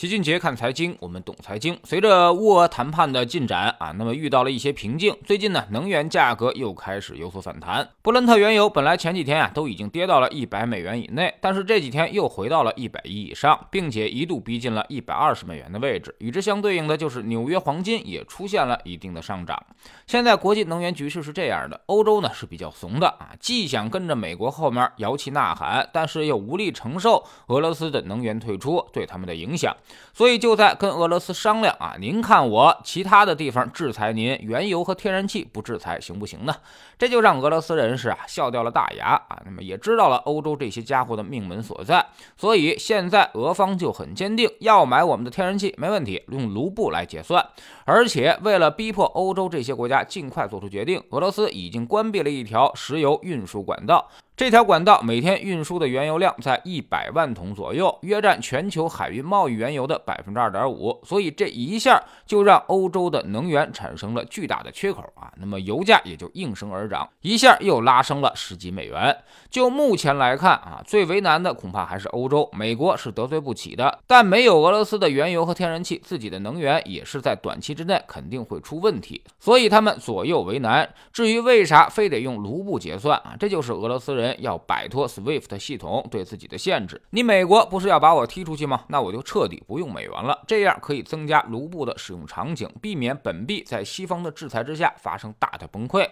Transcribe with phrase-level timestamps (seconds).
[0.00, 1.78] 齐俊杰看财经，我们懂财经。
[1.84, 5.14] 随着乌俄谈判的进展啊，那么遇到了一些瓶颈。
[5.26, 7.86] 最近呢，能源价格又开始有所反弹。
[8.00, 16.16] 布伦特原油本来前几天啊都已经跌到了一百美元以内，但是这几天又回到了一百一以上，并且一度逼近了一百二十美元的位置。
[16.20, 19.62] 与之相对应的就是纽约黄金也出现了一定的上涨。
[20.06, 29.76] 现在国际能源局势是这样的，欧洲呢是比较怂的啊，既想跟着美国后面摇旗呐喊，但是又无力承受俄罗斯的能源退出对他们的影响。
[30.12, 36.54] 所以就在跟俄罗斯商量啊，您看我其他的地方制裁您，原油和天然气不制裁行不行呢？
[36.98, 39.40] 这就让俄罗斯人士啊笑掉了大牙啊。
[39.44, 42.04] 那么也知道了欧洲这些家伙的命门所在，
[42.36, 47.44] 所以现在俄方就很坚定，要买我们的天然气没问题，用卢布来结算。
[47.84, 54.08] 而且为了逼迫欧洲这些国家尽快做出决定，俄罗斯已经关闭了一条石油运输管道。
[54.40, 60.98] 这条管道每天运输的原油量在一百万桶左右，约占全球海运贸易原油的百分之二点五。
[61.04, 69.14] 所以这一下就让欧洲的能源产生了巨大的缺口啊，那么油价也就应声而涨，一下又拉升了十几美元。
[69.50, 80.88] 就目前来看啊，最为难的恐怕还是欧洲，美国是得罪不起的，但没有俄罗斯的原油和天然气，自己的能源也是在短期之内肯定会出问题，所以他们左右为难。
[81.12, 84.29] 至于为啥非得用卢布结算啊，这就是俄罗斯人。
[84.38, 88.84] 要摆脱 SWIFT 系统对自己的限制，你美国不是要把我踢出去吗？
[88.88, 96.08] 那我就彻底不用美元了，这样可以增加卢布的使用场景，避免本币在西方的制裁之下发生大的崩溃。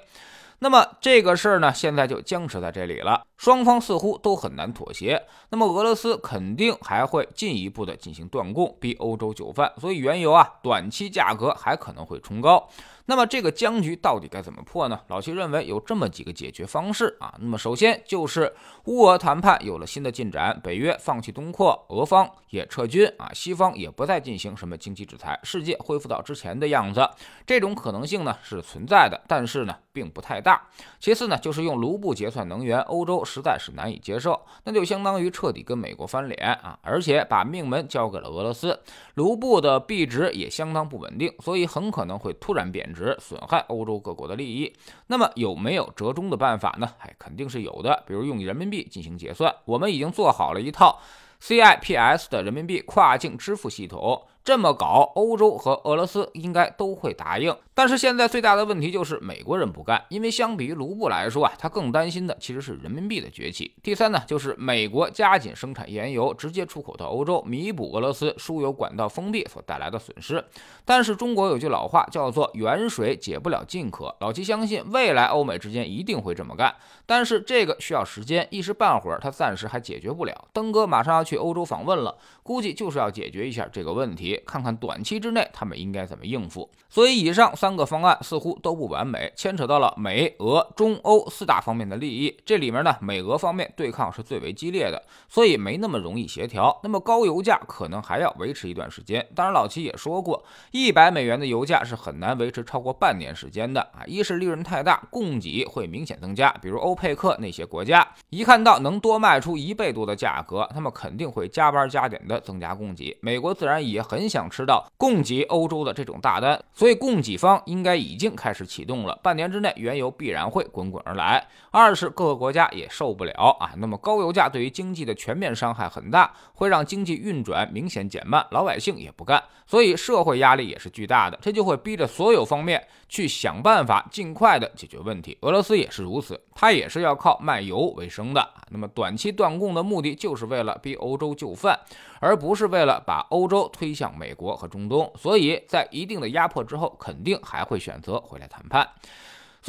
[0.60, 5.22] 那么这个事儿呢，现在就僵持在这里了，双方似乎都很难妥协。
[5.50, 12.68] 那么俄罗斯肯定还会进一步的进行断供，逼欧洲就范，所以原油啊，短期价格还可能会冲高。
[13.10, 15.00] 那么这个僵局到底该怎么破呢？
[15.08, 17.34] 老七认为有这么几个解决方式啊。
[17.40, 27.08] 那么首先就是乌俄谈判有了新的进展，北约放弃东扩，俄方也撤军啊，西方也不再进行什么经济制裁，世界恢复到之前的样子。
[27.46, 30.68] 这种可能性呢是存在的，但是呢并不太大。
[31.00, 38.78] 其次呢就是用卢布结算能源，欧洲实在是难以接受，那就相当于彻底跟美国翻脸啊，而且把命门交给了俄罗斯。
[39.14, 42.97] 卢布的币值也相当不稳定，所以很可能会突然贬值。
[43.18, 44.72] 损害欧洲各国的利益，
[45.06, 46.90] 那么有没有折中的办法呢？
[46.98, 51.00] 哎，肯定是有的，比如用人民币进行结算，我们已经做好了一套
[51.42, 54.26] CIPS 的人民币跨境支付系统。
[54.48, 57.54] 这么搞，欧洲和俄罗斯应该都会答应。
[57.74, 63.70] 但是现在最大的问题就是美国人不干，因为相比于卢布来说啊，他更担心的其实是人民币的崛起。
[63.82, 70.42] 第三呢，就是美国加紧生产原油，直接出口到欧洲，弥补俄罗斯输油管道封闭所带来的损失。
[70.86, 80.48] 但是中国有句老话叫做“远水解不了近渴”，老七相信未来欧美之间一定会这么干，但是这个需要时间，一时半会儿他暂时还解决不了。
[80.54, 84.37] 登哥马上要去欧洲访问了，估计就是要解决一下这个问题。
[84.46, 86.68] 看看短期之内他们应该怎么应付。
[86.90, 92.34] 所以以上三个方案似乎都不完美，牵扯到了美、俄、中、欧四大方面的利益。
[92.44, 96.78] 这里面呢，美俄方面对抗是最为激烈的，所以没那么容易协调。
[96.82, 99.26] 那么高油价可能还要维持一段时间。
[99.34, 104.04] 当然，老齐也说过，一百美元的油价是很难维持超过半年时间的啊。
[104.06, 113.16] 一是利润太大，供给会明显增加，比如欧佩克那些国家，一看到能多卖出一倍多的价格，他们肯定会加班加点的增加供给。
[113.20, 114.17] 美国自然也很。
[114.18, 119.16] 很想吃到供给欧洲的这种大单，所以供给方应该已经开始启动了。
[119.22, 121.46] 半年之内，原油必然会滚滚而来。
[121.70, 131.38] 二是各个国家也受不了啊，那么高油价对于经济的全面伤害很大，会让经济运转明显减慢，老百姓也不干，所以社会压力也是巨大的。
[131.40, 135.38] 这就会逼着所有方面去想办法尽快的解决问题。
[135.42, 138.44] 俄罗斯也是如此，它也是要靠卖油为生的。
[138.70, 141.78] 那么短期断供的目的就是为了逼欧洲就范，
[142.18, 144.07] 而不是为了把欧洲推向。
[144.16, 148.88] 美国和中东，所以在一定的压迫之后，肯定还会选择回来谈判。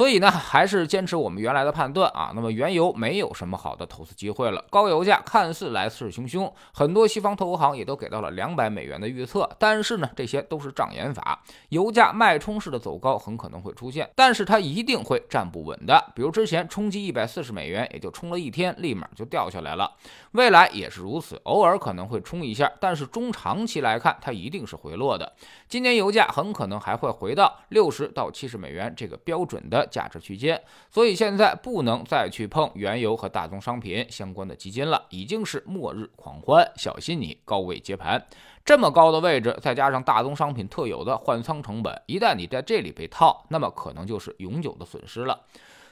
[0.00, 2.32] 所以呢，还是坚持我们原来的判断啊。
[2.34, 9.46] 那么原油没有什么好的投资机会了，高油价看似来势汹汹，很多西方投行也都给到了两百美元的预测。
[9.58, 16.02] 但是呢，这些都是障眼法，油价脉冲式的走高很可能会出现，但是它一定会站不稳的。
[16.14, 19.92] 比如之前冲击一百四十美元，也就冲了一天，立马就掉下来了。
[20.30, 25.30] 未来也是如此，偶尔可能会冲一下，但是中长期来看，它一定是回落的。
[25.68, 29.86] 今年油价很可能还会回到六十到七十美元这个标准的。
[29.90, 38.24] 价值区间，所以现在不能再去碰原油和大宗商品相关的基金了，已经是末日狂欢，小心你高位接盘。
[38.64, 45.40] 这么高的位置，再加上大宗商品特有的换仓成本，一旦你在这里被套，那么可能就是永久的损失了。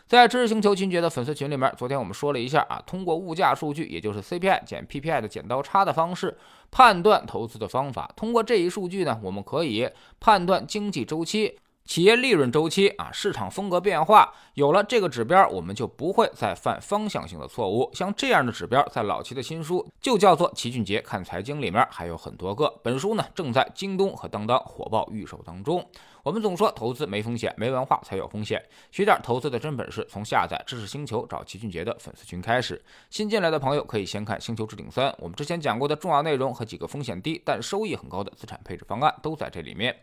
[0.07, 6.35] 在知识星球秦杰的粉丝群里面，昨天我们说了一下啊，通过物价数据，也就是 CPI 减 PPI 的剪刀差的方式，
[6.71, 8.11] 判断投资的方法。
[8.17, 9.87] 通过这一数据呢，我们可以
[10.19, 11.59] 判断经济周期。
[11.89, 17.91] 企业利润周期啊，市场风格变化，有了这个指标，我们就不会再犯方向性的错误。
[17.95, 22.69] 像这样的指标，在老齐的新书就叫做《齐俊杰看财经》里面还有很多个。
[22.83, 25.83] 本书呢，正在京东和当当火爆预售当中。
[26.23, 28.63] 我们总说投资没风险，没文化才有风险。
[28.93, 32.85] 学点投资的真本事，从下载知识星球找齐俊杰的粉丝群开始。
[33.09, 39.97] 新进来的朋友可以先看《星球置顶三》，我们之前讲过的重要内容和几个风险低但收益很高的资产配置方案都在这里面。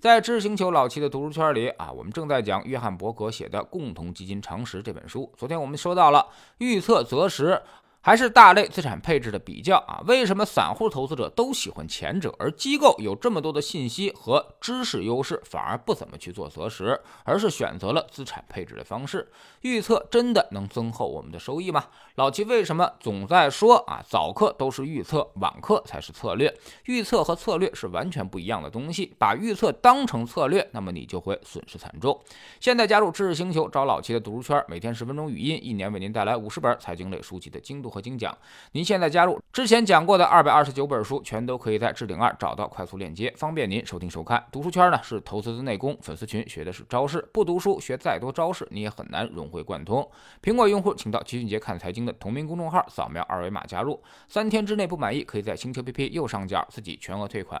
[0.00, 5.30] 在知识星球老七的读书圈里啊，我们正在讲约翰伯格写的《共同基金常识》这本书。
[5.36, 6.26] 昨天我们说到了
[6.56, 7.60] 预测择时。
[8.02, 10.00] 还是大类资产配置的比较啊？
[10.06, 19.30] 为什么散户投资者都喜欢前者，而机构有这么多的信息和知识优势，反而不怎么去做择时，而是选择了资产配置的方式？
[19.60, 21.88] 预测真的能增厚我们的收益吗？
[22.14, 24.02] 老齐为什么总在说啊？
[24.08, 26.56] 早课都是预测，晚课才是策略。
[26.86, 29.14] 预测和策略是完全不一样的东西。
[29.18, 32.18] 把预测当成策略，那么你就会损失惨重。
[32.60, 37.89] 现在加入知识星球，找老齐的读书圈，每天十分钟语音，一年为您带来五十本财经类书籍的精读。
[37.90, 38.36] 和精讲，
[38.72, 44.44] 您现在加入之前讲过的二百二十九本书，全都可以在置顶二找到快速链接，方便您收听收看。
[44.52, 50.08] 读书圈呢是投资的内功，粉丝群学的是招式，不读书学再多招式，你也很难融会贯通。
[50.42, 57.60] 苹果用户请到齐俊杰看财经的同名公众号，扫描二维码加入，三天之内不满意，可以在星球 P P 右上角自己全额退款。